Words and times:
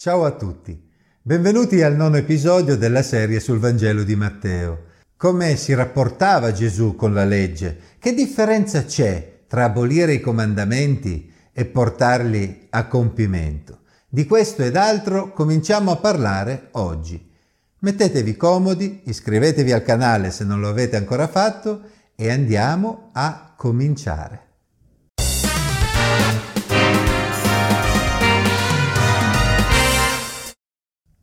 Ciao 0.00 0.24
a 0.24 0.30
tutti, 0.30 0.80
benvenuti 1.20 1.82
al 1.82 1.96
nono 1.96 2.18
episodio 2.18 2.76
della 2.76 3.02
serie 3.02 3.40
sul 3.40 3.58
Vangelo 3.58 4.04
di 4.04 4.14
Matteo. 4.14 4.84
Come 5.16 5.56
si 5.56 5.74
rapportava 5.74 6.52
Gesù 6.52 6.94
con 6.94 7.12
la 7.12 7.24
legge? 7.24 7.96
Che 7.98 8.14
differenza 8.14 8.84
c'è 8.84 9.40
tra 9.48 9.64
abolire 9.64 10.12
i 10.12 10.20
comandamenti 10.20 11.28
e 11.52 11.64
portarli 11.64 12.68
a 12.70 12.86
compimento? 12.86 13.80
Di 14.08 14.24
questo 14.24 14.62
ed 14.62 14.76
altro 14.76 15.32
cominciamo 15.32 15.90
a 15.90 15.96
parlare 15.96 16.68
oggi. 16.74 17.32
Mettetevi 17.80 18.36
comodi, 18.36 19.00
iscrivetevi 19.02 19.72
al 19.72 19.82
canale 19.82 20.30
se 20.30 20.44
non 20.44 20.60
lo 20.60 20.68
avete 20.68 20.94
ancora 20.94 21.26
fatto 21.26 21.80
e 22.14 22.30
andiamo 22.30 23.10
a 23.14 23.52
cominciare. 23.56 24.47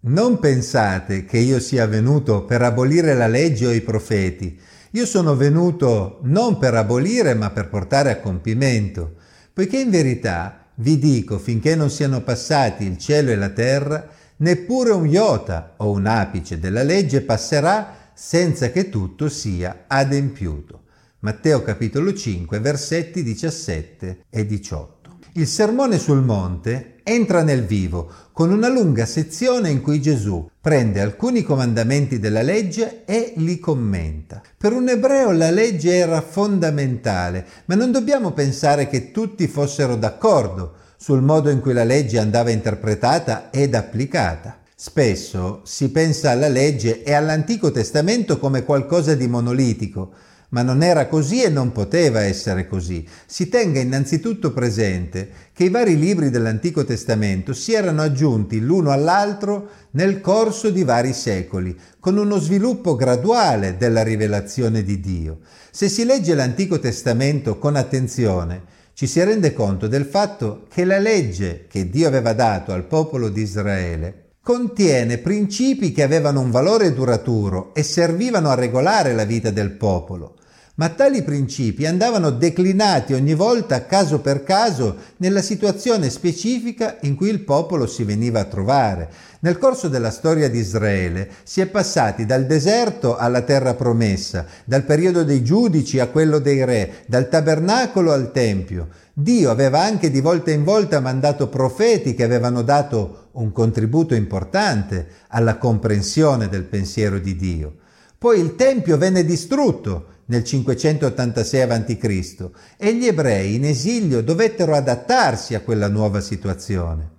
Non 0.08 0.38
pensate 0.38 1.26
che 1.26 1.40
io 1.40 1.60
sia 1.60 1.88
venuto 1.88 2.46
per 2.46 2.62
abolire 2.62 3.16
la 3.16 3.26
legge 3.26 3.66
o 3.66 3.72
i 3.72 3.82
profeti. 3.82 4.56
Io 4.92 5.04
sono 5.04 5.36
venuto 5.36 6.20
non 6.26 6.60
per 6.60 6.76
abolire, 6.76 7.34
ma 7.34 7.50
per 7.50 7.70
portare 7.70 8.12
a 8.12 8.20
compimento, 8.20 9.16
poiché 9.52 9.80
in 9.80 9.90
verità 9.90 10.68
vi 10.76 11.00
dico, 11.00 11.40
finché 11.40 11.76
non 11.76 11.90
siano 11.90 12.22
passati 12.22 12.86
il 12.86 13.00
cielo 13.00 13.32
e 13.32 13.36
la 13.36 13.50
terra, 13.50 14.08
neppure 14.38 14.92
un 14.92 15.08
iota 15.08 15.74
o 15.78 15.90
un 15.90 16.06
apice 16.06 16.60
della 16.60 16.84
legge 16.84 17.22
passerà 17.22 18.12
senza 18.14 18.70
che 18.70 18.90
tutto 18.90 19.28
sia 19.28 19.86
adempiuto. 19.88 20.84
Matteo 21.22 21.64
capitolo 21.64 22.14
5, 22.14 22.60
versetti 22.60 23.24
17 23.24 24.26
e 24.30 24.46
18. 24.46 24.95
Il 25.38 25.48
sermone 25.48 26.00
sul 26.00 26.22
monte 26.22 27.02
entra 27.04 27.44
nel 27.44 27.66
vivo 27.66 28.10
con 28.32 28.54
una 28.54 28.70
lunga 28.70 29.06
sezione 29.06 29.70
in 29.70 29.82
cui 29.82 30.02
Gesù 30.02 30.50
prende 30.62 31.02
alcuni 31.02 31.44
comandamenti 31.44 32.20
della 32.20 32.42
legge 32.42 33.04
e 33.04 33.34
li 33.36 33.60
commenta. 33.60 34.42
Per 34.58 34.72
un 34.72 34.88
ebreo 34.88 35.32
la 35.32 35.52
legge 35.52 35.94
era 35.94 36.22
fondamentale, 36.22 37.46
ma 37.66 37.76
non 37.76 37.92
dobbiamo 37.92 38.32
pensare 38.32 38.88
che 38.88 39.12
tutti 39.12 39.46
fossero 39.50 39.98
d'accordo 39.98 40.76
sul 40.96 41.22
modo 41.22 41.50
in 41.50 41.60
cui 41.60 41.74
la 41.74 41.84
legge 41.84 42.18
andava 42.18 42.50
interpretata 42.50 43.50
ed 43.52 43.76
applicata. 43.76 44.60
Spesso 44.74 45.64
si 45.66 45.92
pensa 45.92 46.32
alla 46.32 46.48
legge 46.48 47.04
e 47.04 47.12
all'Antico 47.12 47.72
Testamento 47.72 48.40
come 48.40 48.64
qualcosa 48.64 49.16
di 49.16 49.28
monolitico, 49.28 50.14
ma 50.50 50.62
non 50.62 50.84
era 50.84 51.08
così 51.08 51.42
e 51.44 51.50
non 51.50 51.72
poteva 51.72 52.22
essere 52.22 52.68
così. 52.68 53.08
Si 53.26 53.50
tenga 53.50 53.80
innanzitutto 53.80 54.52
presente 54.52 55.30
che 55.54 55.66
i 55.66 55.70
vari 55.70 55.98
libri 55.98 56.30
dell'Antico 56.30 56.84
Testamento 56.84 57.54
si 57.54 57.74
erano 57.74 58.02
aggiunti 58.02 58.60
l'uno 58.60 58.92
all'altro 58.92 59.70
nel 59.92 60.22
corso 60.22 60.70
di 60.70 60.84
vari 60.84 61.14
secoli, 61.14 61.78
con 62.00 62.18
uno 62.18 62.38
sviluppo 62.38 62.96
graduale 62.96 63.78
della 63.78 64.04
rivelazione 64.04 64.84
di 64.84 65.00
Dio. 65.00 65.40
Se 65.72 65.90
si 65.90 66.06
legge 66.06 66.36
l'Antico 66.36 66.80
Testamento 66.80 67.58
con 67.58 67.76
attenzione, 67.76 68.74
ci 68.94 69.08
si 69.08 69.22
rende 69.24 69.54
conto 69.54 69.88
del 69.88 70.06
fatto 70.06 70.68
che 70.70 70.86
la 70.86 71.00
legge 71.00 71.66
che 71.68 71.90
Dio 71.90 72.08
aveva 72.08 72.34
dato 72.34 72.72
al 72.72 72.86
popolo 72.86 73.30
di 73.30 73.42
Israele 73.42 74.24
contiene 74.46 75.18
principi 75.18 75.92
che 75.92 76.04
avevano 76.04 76.40
un 76.40 76.52
valore 76.52 76.94
duraturo 76.94 77.74
e 77.74 77.82
servivano 77.82 78.52
a 78.52 78.54
regolare 78.54 79.12
la 79.16 79.24
vita 79.24 79.50
del 79.50 79.72
popolo 79.72 80.36
ma 80.76 80.90
tali 80.90 81.24
principi 81.24 81.86
andavano 81.86 82.32
declinati 82.32 83.14
ogni 83.14 83.34
volta 83.34 83.86
caso 83.86 84.20
per 84.20 84.44
caso 84.44 84.98
nella 85.18 85.42
situazione 85.42 86.10
specifica 86.10 86.98
in 87.02 87.16
cui 87.16 87.30
il 87.30 87.42
popolo 87.42 87.88
si 87.88 88.04
veniva 88.04 88.42
a 88.42 88.46
trovare. 88.46 89.10
Nel 89.40 89.58
corso 89.58 89.88
della 89.88 90.10
storia 90.10 90.50
di 90.50 90.58
Israele 90.60 91.30
si 91.44 91.62
è 91.62 91.68
passati 91.68 92.26
dal 92.26 92.46
deserto 92.46 93.16
alla 93.16 93.42
terra 93.42 93.74
promessa, 93.76 94.46
dal 94.66 94.84
periodo 94.84 95.24
dei 95.24 95.44
giudici 95.44 96.00
a 96.00 96.08
quello 96.08 96.40
dei 96.40 96.66
re, 96.66 97.04
dal 97.06 97.30
tabernacolo 97.30 98.12
al 98.12 98.32
tempio. 98.32 98.90
Dio 99.14 99.50
aveva 99.52 99.82
anche 99.82 100.12
di 100.12 100.20
volta 100.20 100.52
in 100.52 100.66
volta 100.66 101.00
mandato 101.00 101.48
profeti 101.48 102.14
che 102.16 102.24
avevano 102.24 102.64
dato 102.64 103.30
un 103.34 103.54
contributo 103.54 104.14
importante 104.14 105.08
alla 105.30 105.58
comprensione 105.58 106.50
del 106.50 106.64
pensiero 106.64 107.18
di 107.20 107.36
Dio. 107.38 107.76
Poi 108.18 108.40
il 108.40 108.56
Tempio 108.56 108.98
venne 108.98 109.24
distrutto 109.24 110.15
nel 110.26 110.44
586 110.44 111.62
a.C. 111.62 112.50
e 112.78 112.96
gli 112.96 113.06
ebrei 113.06 113.56
in 113.56 113.66
esilio 113.66 114.22
dovettero 114.22 114.74
adattarsi 114.74 115.56
a 115.56 115.62
quella 115.62 115.88
nuova 115.88 116.22
situazione. 116.22 117.14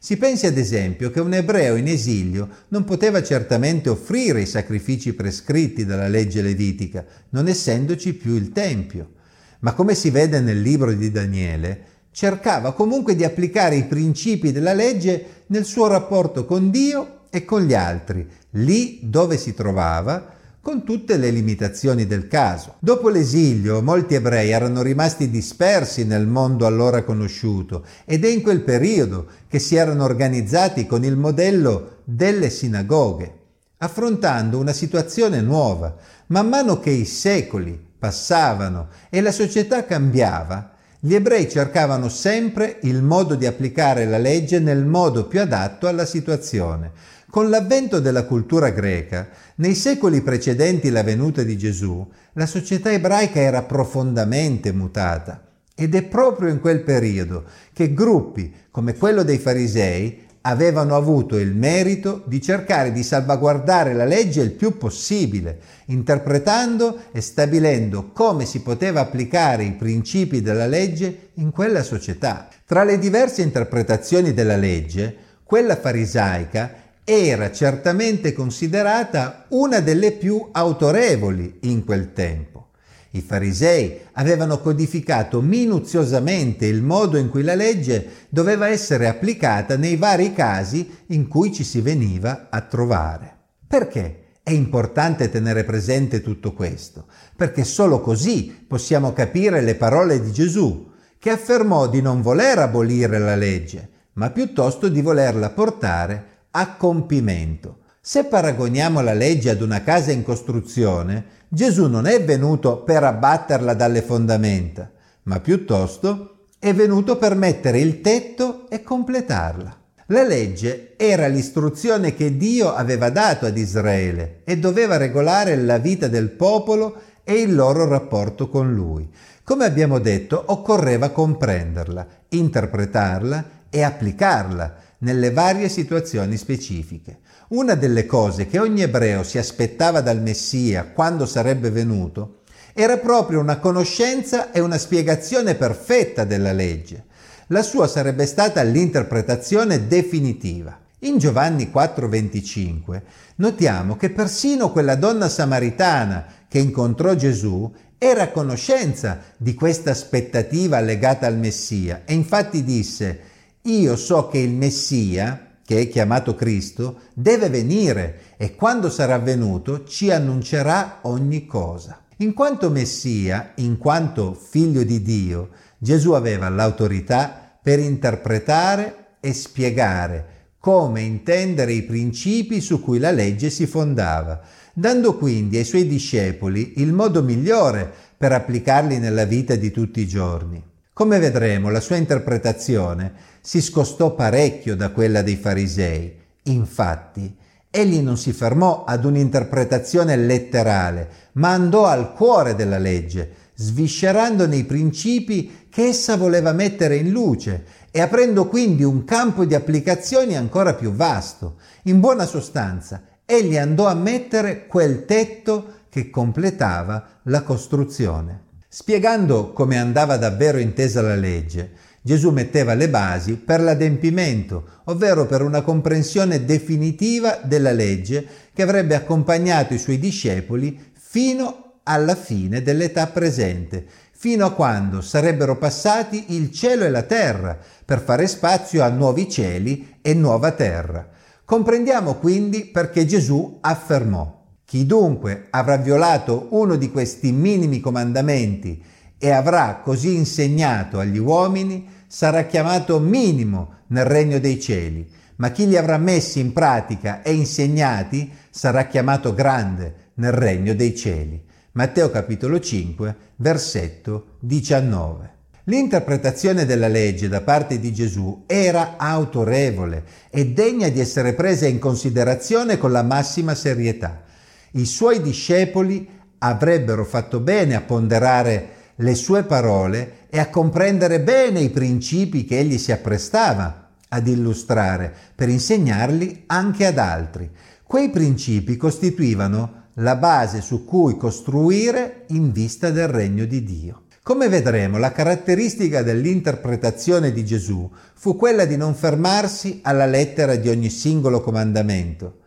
Si 0.00 0.16
pensi 0.16 0.46
ad 0.46 0.56
esempio 0.56 1.10
che 1.10 1.20
un 1.20 1.34
ebreo 1.34 1.74
in 1.74 1.88
esilio 1.88 2.48
non 2.68 2.84
poteva 2.84 3.22
certamente 3.22 3.88
offrire 3.88 4.42
i 4.42 4.46
sacrifici 4.46 5.12
prescritti 5.12 5.84
dalla 5.84 6.06
legge 6.06 6.40
levitica, 6.40 7.04
non 7.30 7.48
essendoci 7.48 8.14
più 8.14 8.34
il 8.34 8.52
Tempio, 8.52 9.14
ma 9.60 9.72
come 9.72 9.96
si 9.96 10.10
vede 10.10 10.38
nel 10.40 10.60
libro 10.60 10.92
di 10.92 11.10
Daniele, 11.10 11.82
cercava 12.12 12.74
comunque 12.74 13.16
di 13.16 13.24
applicare 13.24 13.74
i 13.74 13.86
principi 13.86 14.52
della 14.52 14.72
legge 14.72 15.44
nel 15.46 15.64
suo 15.64 15.88
rapporto 15.88 16.44
con 16.44 16.70
Dio 16.70 17.22
e 17.30 17.44
con 17.44 17.62
gli 17.62 17.74
altri, 17.74 18.26
lì 18.50 19.00
dove 19.02 19.36
si 19.36 19.52
trovava, 19.52 20.34
con 20.68 20.84
tutte 20.84 21.16
le 21.16 21.30
limitazioni 21.30 22.06
del 22.06 22.28
caso. 22.28 22.74
Dopo 22.80 23.08
l'esilio 23.08 23.80
molti 23.80 24.12
ebrei 24.12 24.50
erano 24.50 24.82
rimasti 24.82 25.30
dispersi 25.30 26.04
nel 26.04 26.26
mondo 26.26 26.66
allora 26.66 27.04
conosciuto 27.04 27.86
ed 28.04 28.26
è 28.26 28.28
in 28.28 28.42
quel 28.42 28.60
periodo 28.60 29.28
che 29.48 29.60
si 29.60 29.76
erano 29.76 30.04
organizzati 30.04 30.84
con 30.84 31.04
il 31.04 31.16
modello 31.16 32.00
delle 32.04 32.50
sinagoghe, 32.50 33.32
affrontando 33.78 34.58
una 34.58 34.74
situazione 34.74 35.40
nuova. 35.40 35.96
Man 36.26 36.50
mano 36.50 36.80
che 36.80 36.90
i 36.90 37.06
secoli 37.06 37.82
passavano 37.98 38.88
e 39.08 39.22
la 39.22 39.32
società 39.32 39.86
cambiava, 39.86 40.72
gli 41.00 41.14
ebrei 41.14 41.48
cercavano 41.48 42.10
sempre 42.10 42.76
il 42.82 43.02
modo 43.02 43.36
di 43.36 43.46
applicare 43.46 44.04
la 44.04 44.18
legge 44.18 44.58
nel 44.58 44.84
modo 44.84 45.28
più 45.28 45.40
adatto 45.40 45.86
alla 45.86 46.04
situazione. 46.04 46.90
Con 47.30 47.50
l'avvento 47.50 48.00
della 48.00 48.24
cultura 48.24 48.70
greca, 48.70 49.28
nei 49.56 49.74
secoli 49.74 50.22
precedenti 50.22 50.88
la 50.88 51.02
venuta 51.02 51.42
di 51.42 51.58
Gesù, 51.58 52.08
la 52.32 52.46
società 52.46 52.90
ebraica 52.90 53.38
era 53.38 53.64
profondamente 53.64 54.72
mutata 54.72 55.46
ed 55.74 55.94
è 55.94 56.04
proprio 56.04 56.48
in 56.48 56.58
quel 56.58 56.80
periodo 56.80 57.44
che 57.74 57.92
gruppi 57.92 58.50
come 58.70 58.96
quello 58.96 59.24
dei 59.24 59.36
farisei 59.36 60.24
avevano 60.42 60.96
avuto 60.96 61.36
il 61.36 61.54
merito 61.54 62.22
di 62.24 62.40
cercare 62.40 62.92
di 62.92 63.02
salvaguardare 63.02 63.92
la 63.92 64.06
legge 64.06 64.40
il 64.40 64.52
più 64.52 64.78
possibile, 64.78 65.60
interpretando 65.88 66.98
e 67.12 67.20
stabilendo 67.20 68.10
come 68.12 68.46
si 68.46 68.62
poteva 68.62 69.00
applicare 69.00 69.64
i 69.64 69.72
principi 69.72 70.40
della 70.40 70.66
legge 70.66 71.28
in 71.34 71.50
quella 71.50 71.82
società. 71.82 72.48
Tra 72.64 72.84
le 72.84 72.98
diverse 72.98 73.42
interpretazioni 73.42 74.32
della 74.32 74.56
legge, 74.56 75.14
quella 75.44 75.76
farisaica 75.76 76.86
era 77.10 77.50
certamente 77.50 78.34
considerata 78.34 79.46
una 79.48 79.80
delle 79.80 80.12
più 80.12 80.50
autorevoli 80.52 81.60
in 81.62 81.82
quel 81.82 82.12
tempo. 82.12 82.72
I 83.12 83.22
farisei 83.22 84.00
avevano 84.12 84.60
codificato 84.60 85.40
minuziosamente 85.40 86.66
il 86.66 86.82
modo 86.82 87.16
in 87.16 87.30
cui 87.30 87.42
la 87.42 87.54
legge 87.54 88.26
doveva 88.28 88.68
essere 88.68 89.08
applicata 89.08 89.78
nei 89.78 89.96
vari 89.96 90.34
casi 90.34 90.86
in 91.06 91.28
cui 91.28 91.50
ci 91.50 91.64
si 91.64 91.80
veniva 91.80 92.48
a 92.50 92.60
trovare. 92.60 93.36
Perché? 93.66 94.24
È 94.42 94.50
importante 94.50 95.30
tenere 95.30 95.64
presente 95.64 96.20
tutto 96.20 96.52
questo, 96.52 97.06
perché 97.34 97.64
solo 97.64 98.00
così 98.00 98.66
possiamo 98.68 99.14
capire 99.14 99.62
le 99.62 99.76
parole 99.76 100.20
di 100.20 100.30
Gesù, 100.30 100.90
che 101.18 101.30
affermò 101.30 101.88
di 101.88 102.02
non 102.02 102.20
voler 102.20 102.58
abolire 102.58 103.18
la 103.18 103.34
legge, 103.34 103.88
ma 104.14 104.28
piuttosto 104.28 104.88
di 104.88 105.00
volerla 105.00 105.48
portare 105.48 106.36
a 106.50 106.76
compimento. 106.76 107.78
Se 108.00 108.24
paragoniamo 108.24 109.00
la 109.00 109.12
legge 109.12 109.50
ad 109.50 109.60
una 109.60 109.82
casa 109.82 110.12
in 110.12 110.22
costruzione, 110.22 111.24
Gesù 111.48 111.88
non 111.88 112.06
è 112.06 112.24
venuto 112.24 112.82
per 112.82 113.04
abbatterla 113.04 113.74
dalle 113.74 114.02
fondamenta, 114.02 114.90
ma 115.24 115.40
piuttosto 115.40 116.46
è 116.58 116.74
venuto 116.74 117.16
per 117.18 117.34
mettere 117.34 117.80
il 117.80 118.00
tetto 118.00 118.68
e 118.68 118.82
completarla. 118.82 119.76
La 120.06 120.22
legge 120.22 120.94
era 120.96 121.26
l'istruzione 121.26 122.14
che 122.14 122.36
Dio 122.36 122.72
aveva 122.72 123.10
dato 123.10 123.44
ad 123.44 123.58
Israele 123.58 124.40
e 124.44 124.56
doveva 124.56 124.96
regolare 124.96 125.54
la 125.56 125.76
vita 125.76 126.08
del 126.08 126.30
popolo 126.30 127.02
e 127.24 127.34
il 127.34 127.54
loro 127.54 127.86
rapporto 127.86 128.48
con 128.48 128.72
lui. 128.72 129.06
Come 129.44 129.66
abbiamo 129.66 129.98
detto, 129.98 130.42
occorreva 130.46 131.10
comprenderla, 131.10 132.06
interpretarla 132.30 133.44
e 133.68 133.82
applicarla 133.82 134.74
nelle 134.98 135.30
varie 135.30 135.68
situazioni 135.68 136.36
specifiche. 136.36 137.20
Una 137.48 137.74
delle 137.74 138.06
cose 138.06 138.46
che 138.46 138.58
ogni 138.58 138.82
ebreo 138.82 139.22
si 139.22 139.38
aspettava 139.38 140.00
dal 140.00 140.20
Messia 140.20 140.90
quando 140.92 141.26
sarebbe 141.26 141.70
venuto 141.70 142.40
era 142.72 142.98
proprio 142.98 143.40
una 143.40 143.58
conoscenza 143.58 144.52
e 144.52 144.60
una 144.60 144.78
spiegazione 144.78 145.54
perfetta 145.54 146.24
della 146.24 146.52
legge. 146.52 147.04
La 147.48 147.62
sua 147.62 147.88
sarebbe 147.88 148.26
stata 148.26 148.62
l'interpretazione 148.62 149.86
definitiva. 149.86 150.78
In 151.00 151.18
Giovanni 151.18 151.70
4:25 151.72 153.02
notiamo 153.36 153.96
che 153.96 154.10
persino 154.10 154.70
quella 154.70 154.96
donna 154.96 155.28
samaritana 155.28 156.26
che 156.48 156.58
incontrò 156.58 157.14
Gesù 157.14 157.72
era 157.98 158.24
a 158.24 158.28
conoscenza 158.30 159.20
di 159.36 159.54
questa 159.54 159.90
aspettativa 159.90 160.78
legata 160.80 161.26
al 161.26 161.36
Messia 161.36 162.02
e 162.04 162.14
infatti 162.14 162.62
disse, 162.62 163.20
io 163.68 163.96
so 163.96 164.28
che 164.28 164.38
il 164.38 164.54
Messia, 164.54 165.56
che 165.64 165.80
è 165.80 165.88
chiamato 165.88 166.34
Cristo, 166.34 167.00
deve 167.12 167.50
venire 167.50 168.20
e 168.38 168.54
quando 168.54 168.88
sarà 168.88 169.18
venuto 169.18 169.84
ci 169.84 170.10
annuncerà 170.10 171.00
ogni 171.02 171.44
cosa. 171.44 172.04
In 172.18 172.32
quanto 172.32 172.70
Messia, 172.70 173.52
in 173.56 173.76
quanto 173.76 174.32
figlio 174.32 174.82
di 174.82 175.02
Dio, 175.02 175.50
Gesù 175.78 176.12
aveva 176.12 176.48
l'autorità 176.48 177.58
per 177.62 177.78
interpretare 177.78 179.16
e 179.20 179.32
spiegare 179.34 180.36
come 180.58 181.02
intendere 181.02 181.72
i 181.72 181.82
principi 181.82 182.60
su 182.60 182.80
cui 182.80 182.98
la 182.98 183.10
legge 183.10 183.48
si 183.50 183.66
fondava, 183.66 184.40
dando 184.72 185.16
quindi 185.16 185.58
ai 185.58 185.64
suoi 185.64 185.86
discepoli 185.86 186.80
il 186.80 186.92
modo 186.92 187.22
migliore 187.22 187.90
per 188.16 188.32
applicarli 188.32 188.98
nella 188.98 189.24
vita 189.24 189.54
di 189.54 189.70
tutti 189.70 190.00
i 190.00 190.08
giorni. 190.08 190.62
Come 190.98 191.20
vedremo, 191.20 191.70
la 191.70 191.78
sua 191.78 191.94
interpretazione 191.94 193.12
si 193.40 193.62
scostò 193.62 194.16
parecchio 194.16 194.74
da 194.74 194.90
quella 194.90 195.22
dei 195.22 195.36
farisei. 195.36 196.12
Infatti, 196.46 197.36
egli 197.70 198.00
non 198.00 198.16
si 198.16 198.32
fermò 198.32 198.82
ad 198.82 199.04
un'interpretazione 199.04 200.16
letterale, 200.16 201.08
ma 201.34 201.52
andò 201.52 201.84
al 201.86 202.12
cuore 202.14 202.56
della 202.56 202.78
legge, 202.78 203.32
sviscerandone 203.54 204.56
i 204.56 204.64
principi 204.64 205.68
che 205.70 205.84
essa 205.84 206.16
voleva 206.16 206.50
mettere 206.50 206.96
in 206.96 207.10
luce 207.10 207.64
e 207.92 208.00
aprendo 208.00 208.48
quindi 208.48 208.82
un 208.82 209.04
campo 209.04 209.44
di 209.44 209.54
applicazioni 209.54 210.36
ancora 210.36 210.74
più 210.74 210.90
vasto. 210.90 211.60
In 211.84 212.00
buona 212.00 212.26
sostanza, 212.26 213.02
egli 213.24 213.56
andò 213.56 213.86
a 213.86 213.94
mettere 213.94 214.66
quel 214.66 215.04
tetto 215.04 215.74
che 215.90 216.10
completava 216.10 217.20
la 217.22 217.44
costruzione. 217.44 218.46
Spiegando 218.70 219.52
come 219.54 219.78
andava 219.78 220.18
davvero 220.18 220.58
intesa 220.58 221.00
la 221.00 221.14
legge, 221.14 221.70
Gesù 222.02 222.30
metteva 222.32 222.74
le 222.74 222.90
basi 222.90 223.36
per 223.36 223.62
l'adempimento, 223.62 224.82
ovvero 224.84 225.24
per 225.24 225.40
una 225.40 225.62
comprensione 225.62 226.44
definitiva 226.44 227.40
della 227.42 227.72
legge 227.72 228.26
che 228.52 228.60
avrebbe 228.60 228.94
accompagnato 228.94 229.72
i 229.72 229.78
suoi 229.78 229.98
discepoli 229.98 230.92
fino 230.92 231.80
alla 231.82 232.14
fine 232.14 232.60
dell'età 232.60 233.06
presente, 233.06 233.86
fino 234.12 234.44
a 234.44 234.52
quando 234.52 235.00
sarebbero 235.00 235.56
passati 235.56 236.34
il 236.36 236.52
cielo 236.52 236.84
e 236.84 236.90
la 236.90 237.04
terra 237.04 237.58
per 237.84 238.02
fare 238.02 238.26
spazio 238.26 238.82
a 238.82 238.90
nuovi 238.90 239.30
cieli 239.30 239.96
e 240.02 240.12
nuova 240.12 240.52
terra. 240.52 241.08
Comprendiamo 241.42 242.16
quindi 242.16 242.66
perché 242.66 243.06
Gesù 243.06 243.56
affermò, 243.62 244.37
chi 244.68 244.84
dunque 244.84 245.46
avrà 245.48 245.78
violato 245.78 246.48
uno 246.50 246.76
di 246.76 246.90
questi 246.90 247.32
minimi 247.32 247.80
comandamenti 247.80 248.78
e 249.16 249.30
avrà 249.30 249.80
così 249.82 250.14
insegnato 250.14 250.98
agli 250.98 251.16
uomini, 251.16 251.88
sarà 252.06 252.44
chiamato 252.44 253.00
minimo 253.00 253.76
nel 253.86 254.04
regno 254.04 254.38
dei 254.38 254.60
cieli, 254.60 255.08
ma 255.36 255.52
chi 255.52 255.66
li 255.66 255.78
avrà 255.78 255.96
messi 255.96 256.40
in 256.40 256.52
pratica 256.52 257.22
e 257.22 257.32
insegnati 257.32 258.30
sarà 258.50 258.84
chiamato 258.88 259.32
grande 259.32 260.10
nel 260.16 260.32
regno 260.32 260.74
dei 260.74 260.94
cieli. 260.94 261.42
Matteo 261.72 262.10
capitolo 262.10 262.60
5, 262.60 263.16
versetto 263.36 264.36
19. 264.40 265.30
L'interpretazione 265.64 266.66
della 266.66 266.88
legge 266.88 267.28
da 267.28 267.40
parte 267.40 267.80
di 267.80 267.90
Gesù 267.94 268.44
era 268.46 268.98
autorevole 268.98 270.04
e 270.28 270.48
degna 270.48 270.90
di 270.90 271.00
essere 271.00 271.32
presa 271.32 271.66
in 271.66 271.78
considerazione 271.78 272.76
con 272.76 272.92
la 272.92 273.02
massima 273.02 273.54
serietà. 273.54 274.26
I 274.72 274.84
suoi 274.84 275.22
discepoli 275.22 276.08
avrebbero 276.38 277.04
fatto 277.04 277.40
bene 277.40 277.74
a 277.74 277.80
ponderare 277.80 278.68
le 278.96 279.14
sue 279.14 279.44
parole 279.44 280.26
e 280.28 280.38
a 280.38 280.48
comprendere 280.48 281.20
bene 281.20 281.60
i 281.60 281.70
principi 281.70 282.44
che 282.44 282.58
egli 282.58 282.78
si 282.78 282.92
apprestava 282.92 283.90
ad 284.08 284.26
illustrare 284.26 285.12
per 285.34 285.48
insegnarli 285.48 286.44
anche 286.46 286.86
ad 286.86 286.98
altri. 286.98 287.50
Quei 287.82 288.10
principi 288.10 288.76
costituivano 288.76 289.86
la 289.94 290.16
base 290.16 290.60
su 290.60 290.84
cui 290.84 291.16
costruire 291.16 292.24
in 292.28 292.52
vista 292.52 292.90
del 292.90 293.08
regno 293.08 293.44
di 293.44 293.64
Dio. 293.64 294.02
Come 294.22 294.48
vedremo, 294.48 294.98
la 294.98 295.10
caratteristica 295.10 296.02
dell'interpretazione 296.02 297.32
di 297.32 297.44
Gesù 297.44 297.90
fu 298.14 298.36
quella 298.36 298.66
di 298.66 298.76
non 298.76 298.94
fermarsi 298.94 299.80
alla 299.82 300.04
lettera 300.04 300.56
di 300.56 300.68
ogni 300.68 300.90
singolo 300.90 301.40
comandamento, 301.40 302.37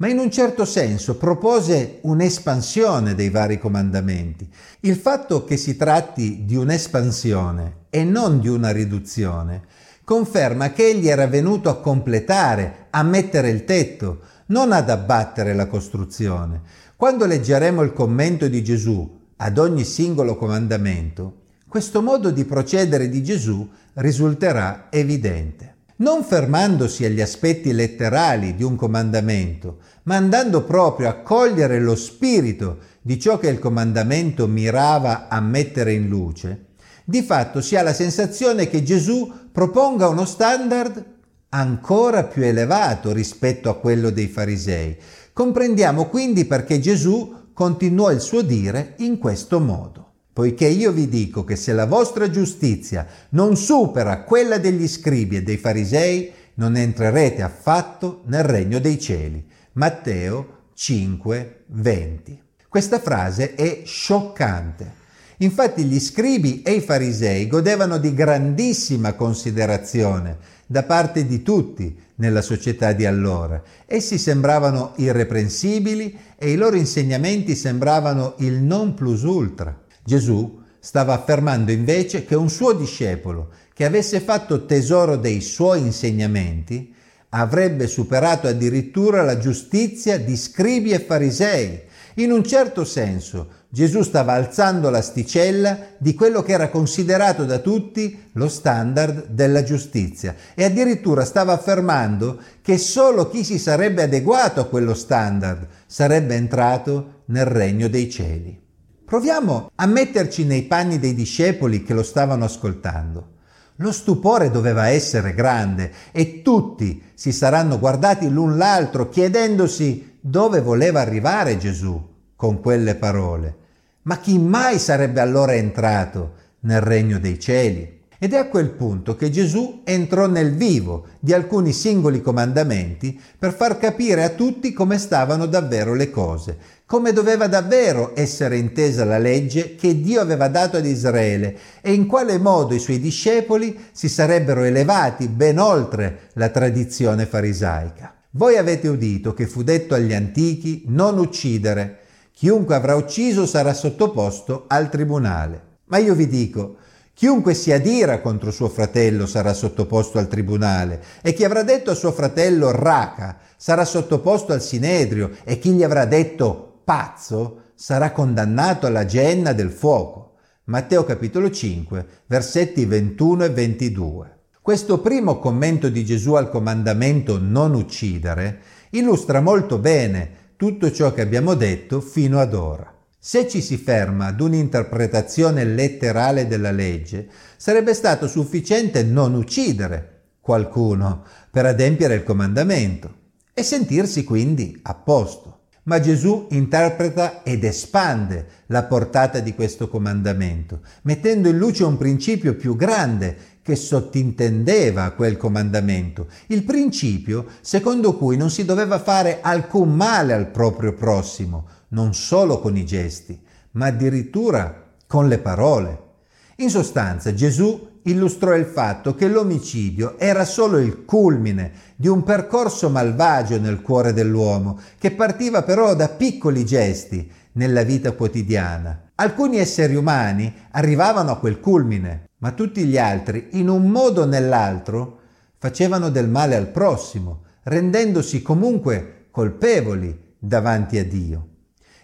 ma 0.00 0.08
in 0.08 0.18
un 0.18 0.30
certo 0.30 0.64
senso 0.64 1.16
propose 1.16 1.98
un'espansione 2.02 3.14
dei 3.14 3.28
vari 3.28 3.58
comandamenti. 3.58 4.48
Il 4.80 4.96
fatto 4.96 5.44
che 5.44 5.58
si 5.58 5.76
tratti 5.76 6.44
di 6.46 6.56
un'espansione 6.56 7.86
e 7.90 8.02
non 8.04 8.40
di 8.40 8.48
una 8.48 8.70
riduzione 8.70 9.62
conferma 10.02 10.72
che 10.72 10.88
egli 10.88 11.06
era 11.06 11.28
venuto 11.28 11.68
a 11.68 11.78
completare, 11.78 12.86
a 12.90 13.02
mettere 13.04 13.50
il 13.50 13.64
tetto, 13.64 14.22
non 14.46 14.72
ad 14.72 14.90
abbattere 14.90 15.54
la 15.54 15.68
costruzione. 15.68 16.62
Quando 16.96 17.26
leggeremo 17.26 17.82
il 17.82 17.92
commento 17.92 18.48
di 18.48 18.64
Gesù 18.64 19.18
ad 19.36 19.58
ogni 19.58 19.84
singolo 19.84 20.36
comandamento, 20.36 21.42
questo 21.68 22.02
modo 22.02 22.30
di 22.30 22.44
procedere 22.44 23.08
di 23.08 23.22
Gesù 23.22 23.68
risulterà 23.94 24.86
evidente. 24.90 25.76
Non 26.00 26.24
fermandosi 26.24 27.04
agli 27.04 27.20
aspetti 27.20 27.72
letterali 27.72 28.54
di 28.54 28.62
un 28.62 28.74
comandamento, 28.74 29.80
ma 30.04 30.16
andando 30.16 30.64
proprio 30.64 31.10
a 31.10 31.20
cogliere 31.20 31.78
lo 31.78 31.94
spirito 31.94 32.78
di 33.02 33.20
ciò 33.20 33.38
che 33.38 33.48
il 33.48 33.58
comandamento 33.58 34.46
mirava 34.46 35.28
a 35.28 35.40
mettere 35.40 35.92
in 35.92 36.08
luce, 36.08 36.68
di 37.04 37.20
fatto 37.20 37.60
si 37.60 37.76
ha 37.76 37.82
la 37.82 37.92
sensazione 37.92 38.66
che 38.70 38.82
Gesù 38.82 39.30
proponga 39.52 40.08
uno 40.08 40.24
standard 40.24 41.04
ancora 41.50 42.24
più 42.24 42.44
elevato 42.44 43.12
rispetto 43.12 43.68
a 43.68 43.76
quello 43.76 44.08
dei 44.08 44.28
farisei. 44.28 44.96
Comprendiamo 45.34 46.06
quindi 46.06 46.46
perché 46.46 46.80
Gesù 46.80 47.50
continuò 47.52 48.10
il 48.10 48.20
suo 48.20 48.40
dire 48.40 48.94
in 49.00 49.18
questo 49.18 49.60
modo. 49.60 50.09
Poiché 50.32 50.66
io 50.66 50.92
vi 50.92 51.08
dico 51.08 51.44
che 51.44 51.56
se 51.56 51.72
la 51.72 51.86
vostra 51.86 52.30
giustizia 52.30 53.06
non 53.30 53.56
supera 53.56 54.22
quella 54.22 54.58
degli 54.58 54.86
scribi 54.86 55.36
e 55.36 55.42
dei 55.42 55.56
farisei, 55.56 56.32
non 56.54 56.76
entrerete 56.76 57.42
affatto 57.42 58.22
nel 58.26 58.44
regno 58.44 58.78
dei 58.78 58.98
cieli. 58.98 59.44
Matteo 59.72 60.58
5, 60.74 61.64
20. 61.66 62.42
Questa 62.68 63.00
frase 63.00 63.54
è 63.54 63.82
scioccante. 63.84 64.98
Infatti 65.38 65.84
gli 65.84 65.98
scribi 65.98 66.62
e 66.62 66.72
i 66.72 66.80
farisei 66.80 67.46
godevano 67.46 67.98
di 67.98 68.12
grandissima 68.12 69.14
considerazione 69.14 70.36
da 70.66 70.84
parte 70.84 71.26
di 71.26 71.42
tutti 71.42 71.98
nella 72.16 72.42
società 72.42 72.92
di 72.92 73.06
allora. 73.06 73.60
Essi 73.86 74.18
sembravano 74.18 74.92
irreprensibili 74.96 76.16
e 76.38 76.50
i 76.50 76.56
loro 76.56 76.76
insegnamenti 76.76 77.56
sembravano 77.56 78.34
il 78.38 78.62
non 78.62 78.94
plus 78.94 79.22
ultra. 79.22 79.76
Gesù 80.10 80.60
stava 80.80 81.14
affermando 81.14 81.70
invece 81.70 82.24
che 82.24 82.34
un 82.34 82.50
suo 82.50 82.72
discepolo 82.72 83.50
che 83.72 83.84
avesse 83.84 84.18
fatto 84.18 84.66
tesoro 84.66 85.14
dei 85.14 85.40
suoi 85.40 85.82
insegnamenti 85.82 86.92
avrebbe 87.28 87.86
superato 87.86 88.48
addirittura 88.48 89.22
la 89.22 89.38
giustizia 89.38 90.18
di 90.18 90.36
scribi 90.36 90.90
e 90.90 90.98
farisei. 90.98 91.82
In 92.14 92.32
un 92.32 92.42
certo 92.42 92.84
senso, 92.84 93.58
Gesù 93.68 94.02
stava 94.02 94.32
alzando 94.32 94.90
l'asticella 94.90 95.78
di 95.96 96.12
quello 96.14 96.42
che 96.42 96.54
era 96.54 96.70
considerato 96.70 97.44
da 97.44 97.58
tutti 97.58 98.30
lo 98.32 98.48
standard 98.48 99.28
della 99.28 99.62
giustizia 99.62 100.34
e 100.56 100.64
addirittura 100.64 101.24
stava 101.24 101.52
affermando 101.52 102.40
che 102.62 102.78
solo 102.78 103.28
chi 103.28 103.44
si 103.44 103.60
sarebbe 103.60 104.02
adeguato 104.02 104.58
a 104.58 104.66
quello 104.66 104.92
standard 104.92 105.68
sarebbe 105.86 106.34
entrato 106.34 107.22
nel 107.26 107.46
regno 107.46 107.86
dei 107.86 108.10
cieli. 108.10 108.69
Proviamo 109.10 109.72
a 109.74 109.86
metterci 109.86 110.44
nei 110.44 110.62
panni 110.62 111.00
dei 111.00 111.14
discepoli 111.14 111.82
che 111.82 111.94
lo 111.94 112.04
stavano 112.04 112.44
ascoltando. 112.44 113.38
Lo 113.78 113.90
stupore 113.90 114.52
doveva 114.52 114.86
essere 114.86 115.34
grande 115.34 115.90
e 116.12 116.42
tutti 116.42 117.02
si 117.14 117.32
saranno 117.32 117.80
guardati 117.80 118.30
l'un 118.30 118.56
l'altro 118.56 119.08
chiedendosi 119.08 120.18
dove 120.20 120.60
voleva 120.60 121.00
arrivare 121.00 121.58
Gesù 121.58 122.00
con 122.36 122.60
quelle 122.60 122.94
parole. 122.94 123.56
Ma 124.02 124.18
chi 124.18 124.38
mai 124.38 124.78
sarebbe 124.78 125.18
allora 125.18 125.54
entrato 125.54 126.34
nel 126.60 126.80
regno 126.80 127.18
dei 127.18 127.40
cieli? 127.40 127.99
Ed 128.22 128.34
è 128.34 128.36
a 128.36 128.48
quel 128.48 128.68
punto 128.68 129.16
che 129.16 129.30
Gesù 129.30 129.80
entrò 129.82 130.26
nel 130.26 130.54
vivo 130.54 131.06
di 131.20 131.32
alcuni 131.32 131.72
singoli 131.72 132.20
comandamenti 132.20 133.18
per 133.38 133.54
far 133.54 133.78
capire 133.78 134.22
a 134.24 134.28
tutti 134.28 134.74
come 134.74 134.98
stavano 134.98 135.46
davvero 135.46 135.94
le 135.94 136.10
cose, 136.10 136.58
come 136.84 137.14
doveva 137.14 137.46
davvero 137.46 138.12
essere 138.14 138.58
intesa 138.58 139.06
la 139.06 139.16
legge 139.16 139.74
che 139.74 140.02
Dio 140.02 140.20
aveva 140.20 140.48
dato 140.48 140.76
ad 140.76 140.84
Israele 140.84 141.56
e 141.80 141.94
in 141.94 142.06
quale 142.06 142.36
modo 142.36 142.74
i 142.74 142.78
suoi 142.78 143.00
discepoli 143.00 143.86
si 143.90 144.10
sarebbero 144.10 144.64
elevati 144.64 145.26
ben 145.26 145.58
oltre 145.58 146.28
la 146.34 146.50
tradizione 146.50 147.24
farisaica. 147.24 148.14
Voi 148.32 148.58
avete 148.58 148.86
udito 148.88 149.32
che 149.32 149.46
fu 149.46 149.62
detto 149.62 149.94
agli 149.94 150.12
antichi 150.12 150.84
non 150.88 151.18
uccidere, 151.18 152.00
chiunque 152.34 152.74
avrà 152.74 152.96
ucciso 152.96 153.46
sarà 153.46 153.72
sottoposto 153.72 154.66
al 154.68 154.90
tribunale. 154.90 155.68
Ma 155.86 155.96
io 155.96 156.14
vi 156.14 156.28
dico, 156.28 156.76
Chiunque 157.12 157.54
si 157.54 157.70
adira 157.70 158.20
contro 158.20 158.50
suo 158.50 158.68
fratello 158.68 159.26
sarà 159.26 159.52
sottoposto 159.52 160.18
al 160.18 160.28
tribunale 160.28 161.02
e 161.20 161.32
chi 161.34 161.44
avrà 161.44 161.62
detto 161.62 161.90
a 161.90 161.94
suo 161.94 162.12
fratello 162.12 162.70
raca 162.70 163.38
sarà 163.56 163.84
sottoposto 163.84 164.52
al 164.52 164.62
sinedrio 164.62 165.30
e 165.44 165.58
chi 165.58 165.72
gli 165.72 165.82
avrà 165.82 166.06
detto 166.06 166.80
pazzo 166.82 167.72
sarà 167.74 168.12
condannato 168.12 168.86
alla 168.86 169.04
genna 169.04 169.52
del 169.52 169.70
fuoco. 169.70 170.36
Matteo 170.64 171.04
capitolo 171.04 171.50
5 171.50 172.06
versetti 172.26 172.84
21 172.84 173.44
e 173.44 173.50
22. 173.50 174.38
Questo 174.62 175.00
primo 175.00 175.38
commento 175.38 175.88
di 175.88 176.04
Gesù 176.04 176.34
al 176.34 176.48
comandamento 176.48 177.38
non 177.40 177.74
uccidere 177.74 178.60
illustra 178.90 179.40
molto 179.40 179.78
bene 179.78 180.52
tutto 180.56 180.90
ciò 180.92 181.12
che 181.12 181.22
abbiamo 181.22 181.54
detto 181.54 182.00
fino 182.00 182.38
ad 182.38 182.54
ora. 182.54 182.99
Se 183.22 183.46
ci 183.46 183.60
si 183.60 183.76
ferma 183.76 184.28
ad 184.28 184.40
un'interpretazione 184.40 185.62
letterale 185.62 186.46
della 186.46 186.70
legge, 186.70 187.28
sarebbe 187.58 187.92
stato 187.92 188.26
sufficiente 188.26 189.02
non 189.02 189.34
uccidere 189.34 190.22
qualcuno 190.40 191.24
per 191.50 191.66
adempiere 191.66 192.14
il 192.14 192.24
comandamento 192.24 193.14
e 193.52 193.62
sentirsi 193.62 194.24
quindi 194.24 194.80
a 194.84 194.94
posto. 194.94 195.58
Ma 195.82 196.00
Gesù 196.00 196.46
interpreta 196.52 197.42
ed 197.42 197.64
espande 197.64 198.46
la 198.68 198.84
portata 198.84 199.40
di 199.40 199.54
questo 199.54 199.90
comandamento, 199.90 200.80
mettendo 201.02 201.50
in 201.50 201.58
luce 201.58 201.84
un 201.84 201.98
principio 201.98 202.54
più 202.54 202.74
grande 202.74 203.36
che 203.60 203.76
sottintendeva 203.76 205.10
quel 205.10 205.36
comandamento, 205.36 206.28
il 206.46 206.64
principio 206.64 207.46
secondo 207.60 208.16
cui 208.16 208.38
non 208.38 208.48
si 208.48 208.64
doveva 208.64 208.98
fare 208.98 209.40
alcun 209.42 209.94
male 209.94 210.32
al 210.32 210.50
proprio 210.50 210.94
prossimo, 210.94 211.66
non 211.90 212.14
solo 212.14 212.60
con 212.60 212.76
i 212.76 212.84
gesti, 212.84 213.40
ma 213.72 213.86
addirittura 213.86 214.92
con 215.06 215.28
le 215.28 215.38
parole. 215.38 216.08
In 216.56 216.70
sostanza 216.70 217.32
Gesù 217.32 217.88
illustrò 218.02 218.54
il 218.54 218.64
fatto 218.64 219.14
che 219.14 219.28
l'omicidio 219.28 220.18
era 220.18 220.44
solo 220.44 220.78
il 220.78 221.04
culmine 221.04 221.72
di 221.96 222.08
un 222.08 222.22
percorso 222.22 222.88
malvagio 222.88 223.58
nel 223.58 223.82
cuore 223.82 224.12
dell'uomo, 224.12 224.78
che 224.98 225.10
partiva 225.10 225.62
però 225.62 225.94
da 225.94 226.08
piccoli 226.08 226.64
gesti 226.64 227.30
nella 227.52 227.82
vita 227.82 228.12
quotidiana. 228.12 229.10
Alcuni 229.16 229.58
esseri 229.58 229.96
umani 229.96 230.52
arrivavano 230.70 231.32
a 231.32 231.38
quel 231.38 231.60
culmine, 231.60 232.28
ma 232.38 232.52
tutti 232.52 232.84
gli 232.84 232.96
altri, 232.96 233.48
in 233.52 233.68
un 233.68 233.86
modo 233.88 234.22
o 234.22 234.26
nell'altro, 234.26 235.18
facevano 235.58 236.08
del 236.08 236.28
male 236.28 236.56
al 236.56 236.68
prossimo, 236.68 237.42
rendendosi 237.64 238.40
comunque 238.40 239.26
colpevoli 239.30 240.34
davanti 240.38 240.96
a 240.96 241.04
Dio. 241.04 241.48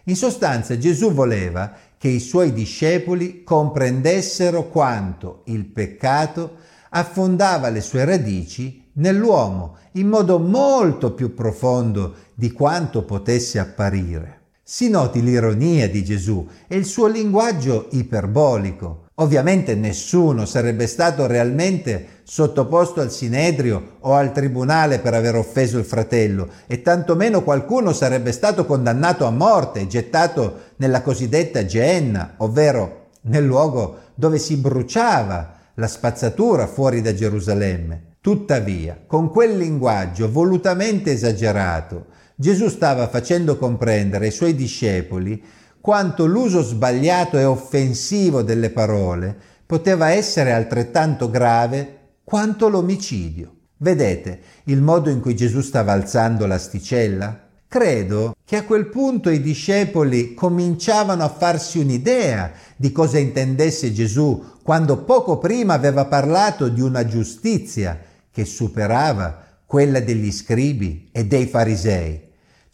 In 0.09 0.15
sostanza 0.15 0.79
Gesù 0.79 1.13
voleva 1.13 1.73
che 1.99 2.09
i 2.09 2.21
suoi 2.21 2.53
discepoli 2.53 3.43
comprendessero 3.43 4.69
quanto 4.69 5.43
il 5.47 5.65
peccato 5.65 6.59
affondava 6.91 7.71
le 7.71 7.81
sue 7.81 8.05
radici 8.05 8.91
nell'uomo 8.95 9.77
in 9.93 10.09
modo 10.09 10.39
molto 10.39 11.13
più 11.13 11.35
profondo 11.35 12.15
di 12.35 12.53
quanto 12.53 13.03
potesse 13.03 13.59
apparire. 13.59 14.43
Si 14.63 14.89
noti 14.89 15.23
l'ironia 15.23 15.89
di 15.89 16.05
Gesù 16.05 16.47
e 16.69 16.77
il 16.77 16.85
suo 16.85 17.09
linguaggio 17.09 17.89
iperbolico. 17.91 19.06
Ovviamente 19.18 19.75
nessuno 19.75 20.44
sarebbe 20.44 20.87
stato 20.87 21.26
realmente 21.26 22.20
sottoposto 22.23 23.00
al 23.00 23.11
sinedrio 23.11 23.96
o 24.00 24.12
al 24.12 24.30
tribunale 24.30 24.99
per 24.99 25.14
aver 25.14 25.37
offeso 25.37 25.78
il 25.78 25.87
fratello 25.87 26.50
e 26.66 26.82
tantomeno 26.82 27.42
qualcuno 27.42 27.94
sarebbe 27.94 28.30
stato 28.32 28.66
condannato 28.66 29.25
a 29.25 29.30
morte 29.30 29.80
e 29.80 29.87
gettato 29.87 30.75
nella 30.76 31.00
cosiddetta 31.00 31.64
Geenna, 31.64 32.35
ovvero 32.38 33.06
nel 33.23 33.44
luogo 33.44 34.00
dove 34.14 34.38
si 34.38 34.58
bruciava 34.58 35.54
la 35.76 35.88
spazzatura 35.88 36.66
fuori 36.66 37.00
da 37.00 37.14
Gerusalemme. 37.14 38.16
Tuttavia, 38.20 39.00
con 39.06 39.30
quel 39.30 39.56
linguaggio 39.56 40.30
volutamente 40.30 41.12
esagerato, 41.12 42.06
Gesù 42.35 42.68
stava 42.68 43.08
facendo 43.08 43.56
comprendere 43.56 44.26
ai 44.26 44.30
suoi 44.30 44.54
discepoli 44.54 45.42
quanto 45.87 46.26
l'uso 46.26 46.62
sbagliato 46.62 47.38
e 47.38 47.45
offensivo 47.45 48.43
delle 48.43 48.71
parole 48.71 49.37
poteva 49.64 50.09
essere 50.09 50.50
altrettanto 50.50 51.31
grave 51.31 51.99
quanto 52.25 52.69
l'omicidio. 52.69 53.52
Vedete 53.76 54.40
il 54.64 54.83
modo 54.83 55.11
in 55.11 55.21
cui 55.21 55.37
Gesù 55.37 55.61
stava 55.61 55.93
alzando 55.93 56.45
l'asticella? 56.45 57.40
Credo 57.69 58.35
che 58.45 58.57
a 58.57 58.64
quel 58.64 58.88
punto 58.88 59.31
i 59.31 59.40
discepoli 59.40 60.35
cominciavano 60.35 61.23
a 61.23 61.28
farsi 61.28 61.78
un'idea 61.78 62.50
di 62.75 62.90
cosa 62.90 63.19
intendesse 63.19 63.93
Gesù 63.93 64.45
quando 64.64 65.05
poco 65.05 65.38
prima 65.38 65.75
aveva 65.75 66.07
parlato 66.07 66.66
di 66.66 66.81
una 66.81 67.07
giustizia 67.07 67.97
che 68.33 68.45
superava 68.45 69.40
quella 69.64 70.00
degli 70.00 70.33
scribi 70.33 71.11
e 71.12 71.26
dei 71.26 71.47
farisei. 71.47 72.25